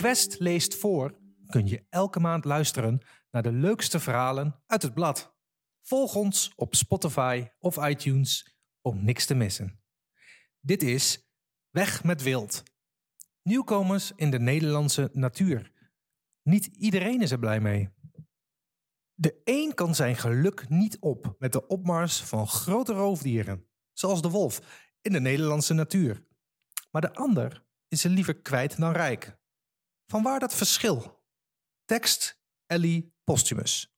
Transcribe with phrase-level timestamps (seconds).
[0.00, 3.00] Quest leest voor kun je elke maand luisteren
[3.30, 5.34] naar de leukste verhalen uit het blad.
[5.82, 9.80] Volg ons op Spotify of iTunes om niks te missen.
[10.60, 11.30] Dit is
[11.70, 12.62] Weg met Wild.
[13.42, 15.72] Nieuwkomers in de Nederlandse natuur.
[16.42, 17.90] Niet iedereen is er blij mee.
[19.14, 24.30] De een kan zijn geluk niet op met de opmars van grote roofdieren, zoals de
[24.30, 26.26] wolf in de Nederlandse natuur.
[26.90, 29.38] Maar de ander is er liever kwijt dan rijk.
[30.10, 31.24] Vanwaar dat verschil?
[31.84, 33.94] Tekst Ellie Postumus.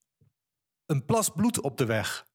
[0.87, 2.27] Een plas bloed op de weg.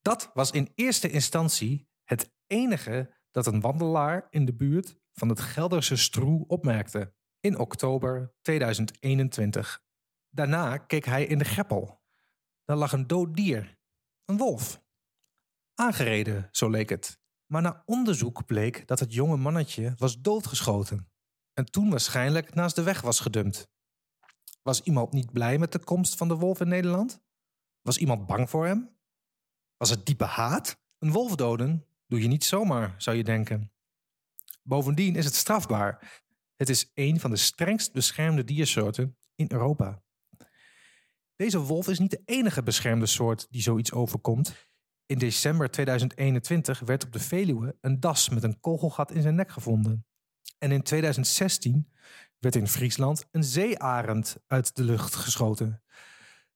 [0.00, 5.40] Dat was in eerste instantie het enige dat een wandelaar in de buurt van het
[5.40, 9.82] Gelderse Stroe opmerkte in oktober 2021.
[10.28, 12.02] Daarna keek hij in de greppel.
[12.64, 13.78] Daar lag een dood dier,
[14.24, 14.82] een wolf.
[15.74, 17.20] Aangereden, zo leek het.
[17.46, 21.09] Maar na onderzoek bleek dat het jonge mannetje was doodgeschoten
[21.60, 23.68] en toen waarschijnlijk naast de weg was gedumpt.
[24.62, 27.20] Was iemand niet blij met de komst van de wolf in Nederland?
[27.82, 28.96] Was iemand bang voor hem?
[29.76, 30.78] Was het diepe haat?
[30.98, 33.72] Een wolf doden doe je niet zomaar, zou je denken.
[34.62, 36.22] Bovendien is het strafbaar.
[36.56, 40.02] Het is een van de strengst beschermde diersoorten in Europa.
[41.36, 44.68] Deze wolf is niet de enige beschermde soort die zoiets overkomt.
[45.06, 49.50] In december 2021 werd op de Veluwe een das met een kogelgat in zijn nek
[49.50, 50.04] gevonden.
[50.58, 51.92] En in 2016
[52.38, 55.82] werd in Friesland een zeearend uit de lucht geschoten.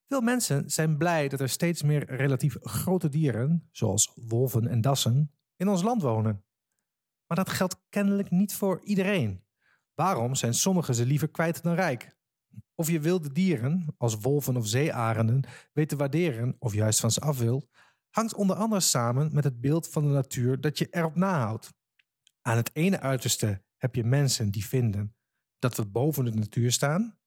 [0.09, 5.33] Veel mensen zijn blij dat er steeds meer relatief grote dieren, zoals wolven en dassen,
[5.57, 6.45] in ons land wonen.
[7.27, 9.45] Maar dat geldt kennelijk niet voor iedereen.
[9.95, 12.17] Waarom zijn sommigen ze liever kwijt dan rijk?
[12.75, 17.21] Of je wilde dieren, als wolven of zeearenden, weet te waarderen of juist van ze
[17.21, 17.69] af wil,
[18.11, 21.73] hangt onder andere samen met het beeld van de natuur dat je erop nahoudt.
[22.43, 25.17] Aan het ene uiterste heb je mensen die vinden
[25.59, 27.19] dat we boven de natuur staan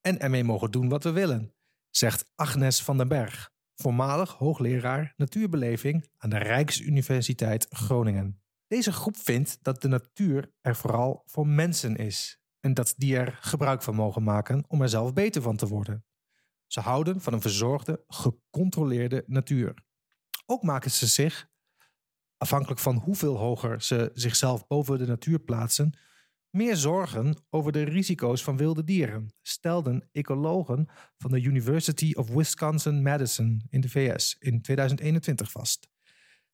[0.00, 1.54] en ermee mogen doen wat we willen,
[1.90, 8.42] zegt Agnes van den Berg, voormalig hoogleraar natuurbeleving aan de Rijksuniversiteit Groningen.
[8.66, 13.38] Deze groep vindt dat de natuur er vooral voor mensen is en dat die er
[13.40, 16.04] gebruik van mogen maken om er zelf beter van te worden.
[16.66, 19.74] Ze houden van een verzorgde, gecontroleerde natuur.
[20.46, 21.47] Ook maken ze zich,
[22.38, 25.92] afhankelijk van hoeveel hoger ze zichzelf boven de natuur plaatsen,
[26.50, 33.62] meer zorgen over de risico's van wilde dieren, stelden ecologen van de University of Wisconsin-Madison
[33.68, 35.88] in de VS in 2021 vast.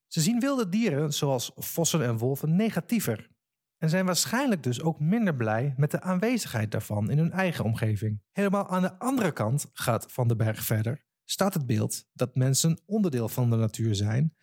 [0.07, 3.33] Ze zien wilde dieren zoals vossen en wolven negatiever
[3.79, 8.23] en zijn waarschijnlijk dus ook minder blij met de aanwezigheid daarvan in hun eigen omgeving.
[8.33, 12.81] Helemaal aan de andere kant gaat Van den Berg verder, staat het beeld dat mensen
[12.87, 14.35] onderdeel van de natuur zijn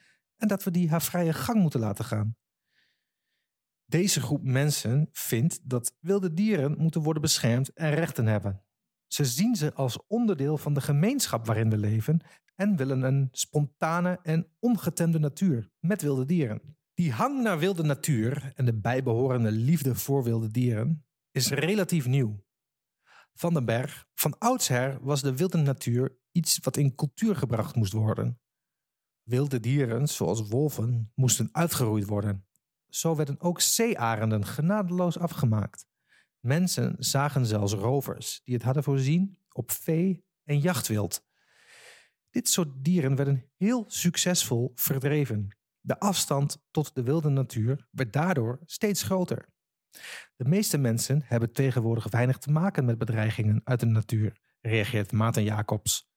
[0.42, 2.36] en dat we die haar vrije gang moeten laten gaan.
[3.86, 8.64] Deze groep mensen vindt dat wilde dieren moeten worden beschermd en rechten hebben.
[9.08, 12.22] Ze zien ze als onderdeel van de gemeenschap waarin we leven
[12.56, 16.78] en willen een spontane en ongetemde natuur met wilde dieren.
[16.94, 22.46] Die hang naar wilde natuur en de bijbehorende liefde voor wilde dieren is relatief nieuw.
[23.34, 27.94] Van den Berg, van oudsher was de wilde natuur iets wat in cultuur gebracht moest
[27.94, 28.40] worden.
[29.24, 32.46] Wilde dieren, zoals wolven, moesten uitgeroeid worden.
[32.90, 35.88] Zo werden ook zeearenden genadeloos afgemaakt.
[36.40, 41.26] Mensen zagen zelfs rovers die het hadden voorzien op vee en jachtwild.
[42.30, 45.58] Dit soort dieren werden heel succesvol verdreven.
[45.80, 49.50] De afstand tot de wilde natuur werd daardoor steeds groter.
[50.36, 55.44] De meeste mensen hebben tegenwoordig weinig te maken met bedreigingen uit de natuur, reageert Maarten
[55.44, 56.11] Jacobs.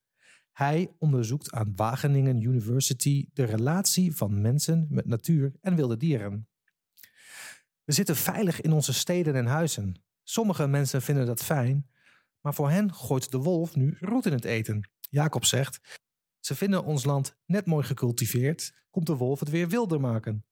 [0.54, 6.48] Hij onderzoekt aan Wageningen University de relatie van mensen met natuur en wilde dieren.
[7.84, 10.02] We zitten veilig in onze steden en huizen.
[10.22, 11.90] Sommige mensen vinden dat fijn,
[12.40, 14.90] maar voor hen gooit de wolf nu roet in het eten.
[15.00, 16.00] Jacob zegt:
[16.40, 20.44] Ze vinden ons land net mooi gecultiveerd, komt de wolf het weer wilder maken.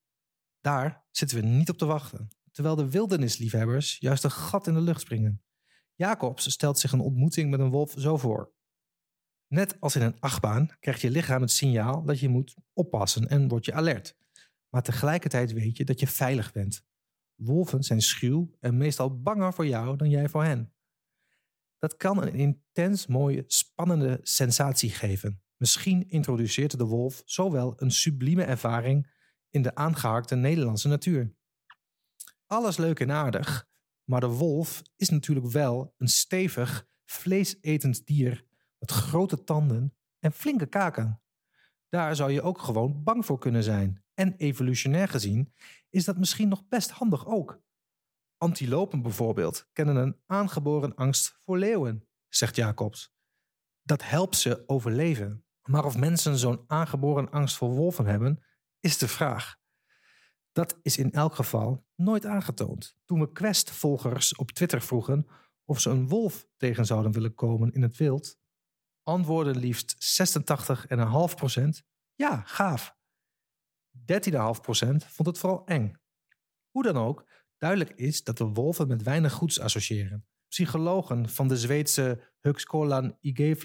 [0.60, 4.80] Daar zitten we niet op te wachten, terwijl de wildernisliefhebbers juist een gat in de
[4.80, 5.42] lucht springen.
[5.94, 8.52] Jacobs stelt zich een ontmoeting met een wolf zo voor.
[9.52, 13.48] Net als in een achtbaan krijgt je lichaam het signaal dat je moet oppassen en
[13.48, 14.16] word je alert.
[14.68, 16.84] Maar tegelijkertijd weet je dat je veilig bent.
[17.34, 20.72] Wolven zijn schuw en meestal banger voor jou dan jij voor hen.
[21.78, 25.42] Dat kan een intens mooie, spannende sensatie geven.
[25.56, 29.12] Misschien introduceert de wolf zowel een sublieme ervaring
[29.50, 31.34] in de aangeharkte Nederlandse natuur.
[32.46, 33.68] Alles leuk en aardig,
[34.04, 38.50] maar de wolf is natuurlijk wel een stevig, vleesetend dier
[38.82, 41.22] met grote tanden en flinke kaken.
[41.88, 44.04] Daar zou je ook gewoon bang voor kunnen zijn.
[44.14, 45.52] En evolutionair gezien
[45.90, 47.60] is dat misschien nog best handig ook.
[48.36, 53.14] Antilopen bijvoorbeeld kennen een aangeboren angst voor leeuwen, zegt Jacobs.
[53.82, 55.44] Dat helpt ze overleven.
[55.62, 58.42] Maar of mensen zo'n aangeboren angst voor wolven hebben,
[58.80, 59.60] is de vraag.
[60.52, 62.96] Dat is in elk geval nooit aangetoond.
[63.04, 65.26] Toen we Quest-volgers op Twitter vroegen
[65.64, 68.40] of ze een wolf tegen zouden willen komen in het wild,
[69.02, 71.68] antwoordde liefst 86,5%
[72.14, 72.96] ja, gaaf.
[73.98, 74.36] 13,5%
[75.06, 75.94] vond het vooral eng.
[76.70, 80.26] Hoe dan ook, duidelijk is dat we wolven met weinig goeds associëren.
[80.48, 83.56] Psychologen van de Zweedse Högskolan i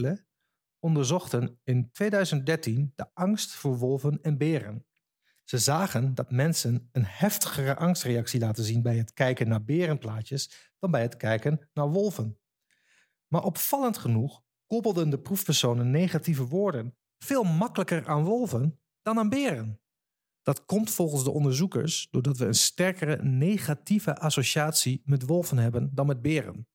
[0.79, 4.85] onderzochten in 2013 de angst voor wolven en beren.
[5.43, 10.91] Ze zagen dat mensen een heftigere angstreactie laten zien bij het kijken naar berenplaatjes dan
[10.91, 12.39] bij het kijken naar wolven.
[13.27, 19.81] Maar opvallend genoeg koppelden de proefpersonen negatieve woorden veel makkelijker aan wolven dan aan beren.
[20.41, 26.05] Dat komt volgens de onderzoekers doordat we een sterkere negatieve associatie met wolven hebben dan
[26.05, 26.67] met beren.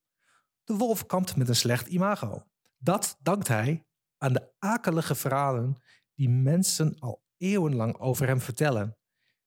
[0.65, 2.45] De wolf kampt met een slecht imago.
[2.79, 3.87] Dat dankt hij
[4.19, 5.77] aan de akelige verhalen
[6.15, 8.97] die mensen al eeuwenlang over hem vertellen.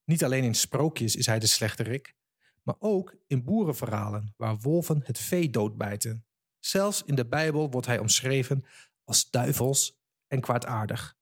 [0.04, 2.14] Niet alleen in sprookjes is hij de slechterik,
[2.62, 6.25] maar ook in boerenverhalen waar wolven het vee doodbijten.
[6.66, 8.64] Zelfs in de Bijbel wordt hij omschreven
[9.04, 11.16] als duivels en kwaadaardig.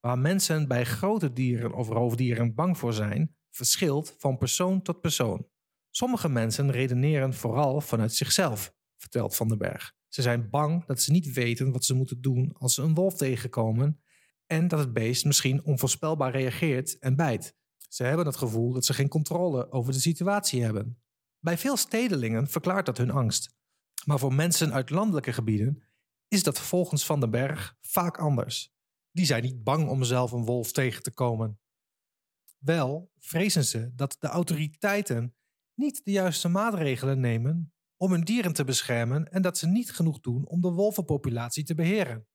[0.00, 5.46] Waar mensen bij grote dieren of roofdieren bang voor zijn, verschilt van persoon tot persoon.
[5.90, 9.94] Sommige mensen redeneren vooral vanuit zichzelf, vertelt Van den Berg.
[10.08, 13.14] Ze zijn bang dat ze niet weten wat ze moeten doen als ze een wolf
[13.14, 14.00] tegenkomen
[14.46, 17.56] en dat het beest misschien onvoorspelbaar reageert en bijt.
[17.88, 21.02] Ze hebben het gevoel dat ze geen controle over de situatie hebben.
[21.38, 23.58] Bij veel stedelingen verklaart dat hun angst.
[24.04, 25.82] Maar voor mensen uit landelijke gebieden
[26.28, 28.72] is dat volgens Van den Berg vaak anders.
[29.10, 31.60] Die zijn niet bang om zelf een wolf tegen te komen.
[32.58, 35.34] Wel vrezen ze dat de autoriteiten
[35.74, 40.20] niet de juiste maatregelen nemen om hun dieren te beschermen en dat ze niet genoeg
[40.20, 42.28] doen om de wolvenpopulatie te beheren.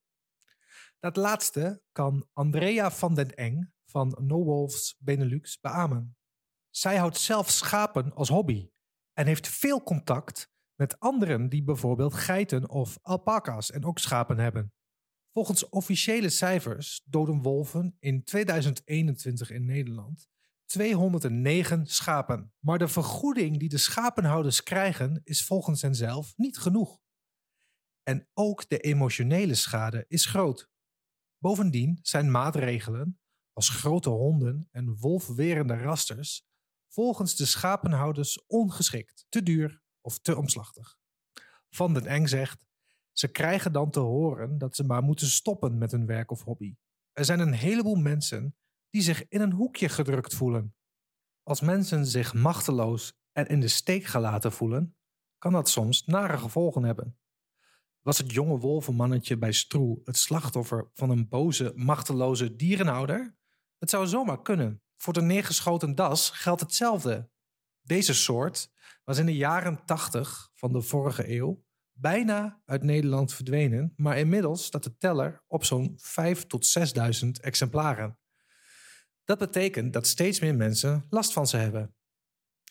[1.00, 6.18] Dat laatste kan Andrea van den Eng van No Wolves Benelux beamen.
[6.70, 8.70] Zij houdt zelf schapen als hobby
[9.14, 14.74] en heeft veel contact met anderen die bijvoorbeeld geiten of alpaca's en ook schapen hebben.
[15.32, 20.28] Volgens officiële cijfers doden wolven in 2021 in Nederland
[20.66, 22.54] 209 schapen.
[22.60, 27.00] Maar de vergoeding die de schapenhouders krijgen is volgens hen zelf niet genoeg.
[28.04, 30.70] En ook de emotionele schade is groot.
[31.38, 33.20] Bovendien zijn maatregelen
[33.54, 36.46] als grote honden en wolfwerende rasters
[36.88, 40.98] volgens de schapenhouders ongeschikt, te duur of te omslachtig.
[41.70, 42.66] Van den Eng zegt:
[43.12, 46.76] ze krijgen dan te horen dat ze maar moeten stoppen met hun werk of hobby.
[47.12, 48.56] Er zijn een heleboel mensen
[48.90, 50.76] die zich in een hoekje gedrukt voelen.
[51.44, 54.96] Als mensen zich machteloos en in de steek gelaten voelen,
[55.38, 57.18] kan dat soms nare gevolgen hebben.
[58.02, 63.36] Was het jonge wolvenmannetje bij Stroe het slachtoffer van een boze, machteloze dierenhouder?
[63.78, 64.82] Het zou zomaar kunnen.
[64.98, 67.30] Voor de neergeschoten das geldt hetzelfde.
[67.86, 68.72] Deze soort
[69.04, 74.66] was in de jaren 80 van de vorige eeuw bijna uit Nederland verdwenen, maar inmiddels
[74.66, 78.20] staat de teller op zo'n 5 tot 6000 exemplaren.
[79.24, 81.96] Dat betekent dat steeds meer mensen last van ze hebben.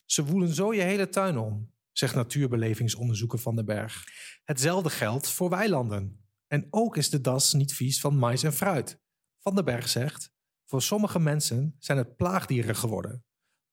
[0.05, 4.05] Ze woelen zo je hele tuin om, zegt natuurbelevingsonderzoeker Van den Berg.
[4.45, 6.25] Hetzelfde geldt voor weilanden.
[6.47, 9.01] En ook is de das niet vies van mais en fruit.
[9.39, 10.33] Van den Berg zegt:
[10.65, 13.25] Voor sommige mensen zijn het plaagdieren geworden.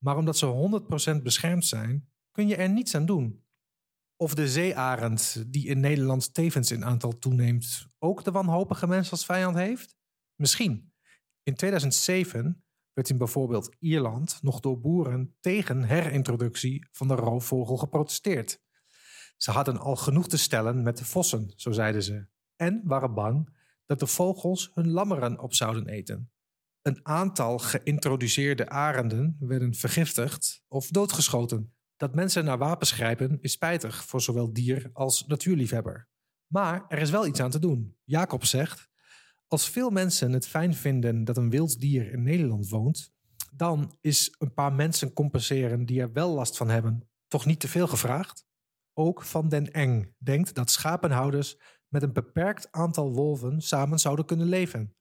[0.04, 0.46] Maar omdat ze
[1.20, 3.44] 100% beschermd zijn, kun je er niets aan doen.
[4.16, 9.26] Of de zeearend, die in Nederland tevens in aantal toeneemt, ook de wanhopige mens als
[9.26, 9.96] vijand heeft?
[10.36, 10.94] Misschien.
[11.44, 18.62] In 2007 werd in bijvoorbeeld Ierland nog door boeren tegen herintroductie van de roofvogel geprotesteerd.
[19.38, 23.50] Ze hadden al genoeg te stellen met de vossen, zo zeiden ze, en waren bang
[23.86, 26.32] dat de vogels hun lammeren op zouden eten.
[26.82, 31.74] Een aantal geïntroduceerde arenden werden vergiftigd of doodgeschoten.
[31.98, 36.08] Dat mensen naar wapens grijpen is spijtig voor zowel dier als natuurliefhebber.
[36.48, 37.98] Maar er is wel iets aan te doen.
[38.04, 38.90] Jacob zegt:
[39.48, 43.14] Als veel mensen het fijn vinden dat een wild dier in Nederland woont,
[43.54, 47.68] dan is een paar mensen compenseren die er wel last van hebben toch niet te
[47.68, 48.46] veel gevraagd?
[48.94, 51.58] Ook Van den Eng denkt dat schapenhouders
[51.88, 54.96] met een beperkt aantal wolven samen zouden kunnen leven.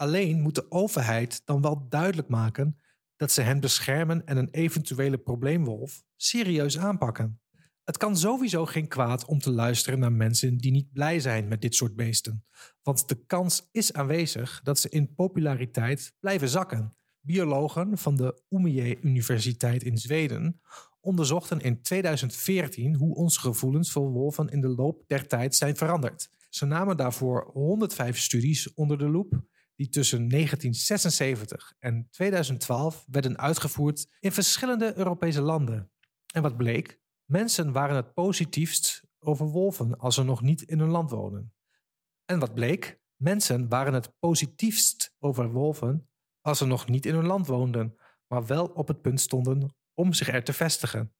[0.00, 2.78] Alleen moet de overheid dan wel duidelijk maken
[3.16, 7.40] dat ze hen beschermen en een eventuele probleemwolf serieus aanpakken.
[7.84, 11.62] Het kan sowieso geen kwaad om te luisteren naar mensen die niet blij zijn met
[11.62, 12.44] dit soort beesten,
[12.82, 16.96] want de kans is aanwezig dat ze in populariteit blijven zakken.
[17.20, 20.60] Biologen van de Umeå Universiteit in Zweden
[21.00, 26.30] onderzochten in 2014 hoe onze gevoelens voor wolven in de loop der tijd zijn veranderd.
[26.48, 29.48] Ze namen daarvoor 105 studies onder de loep
[29.80, 35.90] die tussen 1976 en 2012 werden uitgevoerd in verschillende Europese landen.
[36.32, 37.00] En wat bleek?
[37.24, 41.54] Mensen waren het positiefst over wolven als ze nog niet in hun land wonen.
[42.24, 43.00] En wat bleek?
[43.16, 46.08] Mensen waren het positiefst over wolven
[46.40, 47.96] als ze nog niet in hun land woonden,
[48.26, 51.14] maar wel op het punt stonden om zich er te vestigen.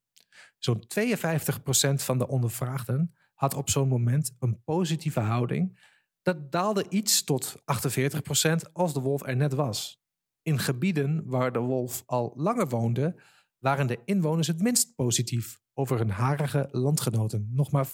[0.57, 5.79] Zo'n 52% van de ondervraagden had op zo'n moment een positieve houding.
[6.21, 10.01] Dat daalde iets tot 48% als de wolf er net was.
[10.41, 13.21] In gebieden waar de wolf al langer woonde,
[13.57, 17.49] waren de inwoners het minst positief over hun harige landgenoten.
[17.51, 17.91] Nog maar 35%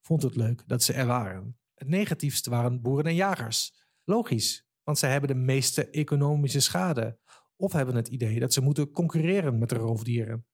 [0.00, 1.58] vond het leuk dat ze er waren.
[1.74, 3.84] Het negatiefst waren boeren en jagers.
[4.04, 7.18] Logisch, want zij hebben de meeste economische schade
[7.56, 10.46] of hebben het idee dat ze moeten concurreren met de roofdieren.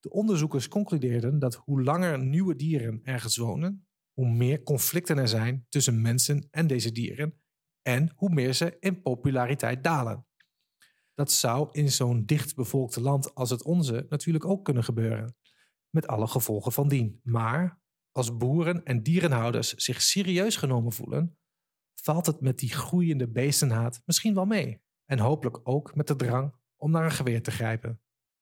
[0.00, 5.66] De onderzoekers concludeerden dat hoe langer nieuwe dieren ergens wonen, hoe meer conflicten er zijn
[5.68, 7.42] tussen mensen en deze dieren
[7.82, 10.26] en hoe meer ze in populariteit dalen.
[11.14, 15.36] Dat zou in zo'n dichtbevolkte land als het onze natuurlijk ook kunnen gebeuren,
[15.90, 17.20] met alle gevolgen van dien.
[17.22, 21.38] Maar als boeren en dierenhouders zich serieus genomen voelen,
[21.94, 24.82] valt het met die groeiende beestenhaat misschien wel mee.
[25.04, 28.03] En hopelijk ook met de drang om naar een geweer te grijpen.